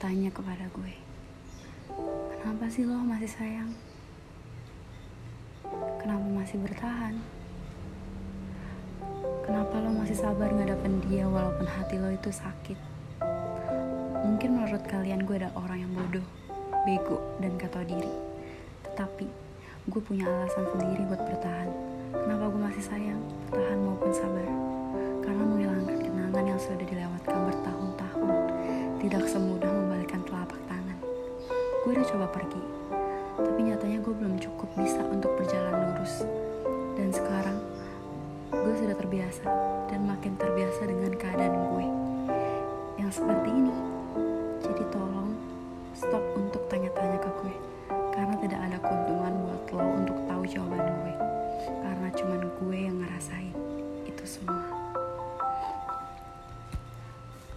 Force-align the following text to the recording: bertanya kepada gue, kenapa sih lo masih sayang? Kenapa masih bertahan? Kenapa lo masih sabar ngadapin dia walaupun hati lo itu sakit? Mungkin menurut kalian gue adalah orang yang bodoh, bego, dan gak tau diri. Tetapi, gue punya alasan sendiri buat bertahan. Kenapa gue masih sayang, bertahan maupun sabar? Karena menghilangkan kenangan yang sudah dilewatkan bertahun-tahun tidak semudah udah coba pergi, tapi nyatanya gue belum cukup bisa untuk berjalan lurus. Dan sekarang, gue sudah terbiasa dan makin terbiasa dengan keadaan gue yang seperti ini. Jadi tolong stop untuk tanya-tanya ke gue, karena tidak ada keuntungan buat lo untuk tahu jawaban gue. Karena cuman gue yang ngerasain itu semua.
bertanya 0.00 0.32
kepada 0.32 0.64
gue, 0.72 0.96
kenapa 2.32 2.72
sih 2.72 2.88
lo 2.88 3.04
masih 3.04 3.28
sayang? 3.36 3.68
Kenapa 6.00 6.24
masih 6.24 6.56
bertahan? 6.56 7.20
Kenapa 9.44 9.76
lo 9.76 9.92
masih 9.92 10.16
sabar 10.16 10.48
ngadapin 10.56 11.04
dia 11.04 11.28
walaupun 11.28 11.68
hati 11.68 12.00
lo 12.00 12.08
itu 12.08 12.32
sakit? 12.32 12.80
Mungkin 14.24 14.56
menurut 14.56 14.80
kalian 14.88 15.28
gue 15.28 15.36
adalah 15.36 15.68
orang 15.68 15.84
yang 15.84 15.92
bodoh, 15.92 16.24
bego, 16.88 17.20
dan 17.44 17.60
gak 17.60 17.68
tau 17.68 17.84
diri. 17.84 18.16
Tetapi, 18.88 19.28
gue 19.84 20.00
punya 20.00 20.24
alasan 20.24 20.64
sendiri 20.72 21.04
buat 21.12 21.28
bertahan. 21.28 21.68
Kenapa 22.16 22.48
gue 22.48 22.60
masih 22.72 22.84
sayang, 22.88 23.20
bertahan 23.52 23.80
maupun 23.84 24.16
sabar? 24.16 24.48
Karena 25.20 25.44
menghilangkan 25.44 25.96
kenangan 26.08 26.44
yang 26.48 26.56
sudah 26.56 26.88
dilewatkan 26.88 27.36
bertahun-tahun 27.52 28.32
tidak 29.00 29.24
semudah 29.28 29.79
udah 32.00 32.16
coba 32.16 32.32
pergi, 32.32 32.64
tapi 33.36 33.60
nyatanya 33.60 34.00
gue 34.00 34.14
belum 34.16 34.40
cukup 34.40 34.72
bisa 34.80 35.04
untuk 35.04 35.36
berjalan 35.36 35.84
lurus. 35.84 36.24
Dan 36.96 37.12
sekarang, 37.12 37.60
gue 38.48 38.72
sudah 38.80 38.96
terbiasa 38.96 39.44
dan 39.92 40.08
makin 40.08 40.32
terbiasa 40.40 40.88
dengan 40.88 41.12
keadaan 41.12 41.60
gue 41.60 41.86
yang 43.04 43.12
seperti 43.12 43.52
ini. 43.52 43.76
Jadi 44.64 44.80
tolong 44.88 45.36
stop 45.92 46.24
untuk 46.40 46.64
tanya-tanya 46.72 47.20
ke 47.20 47.30
gue, 47.44 47.54
karena 48.16 48.34
tidak 48.48 48.60
ada 48.64 48.78
keuntungan 48.80 49.32
buat 49.44 49.62
lo 49.68 49.84
untuk 50.00 50.16
tahu 50.24 50.42
jawaban 50.48 50.80
gue. 51.04 51.14
Karena 51.84 52.08
cuman 52.16 52.40
gue 52.48 52.76
yang 52.80 52.96
ngerasain 52.96 53.52
itu 54.08 54.24
semua. 54.24 54.69